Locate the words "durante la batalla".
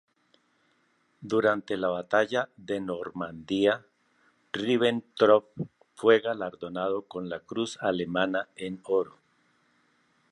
1.21-2.49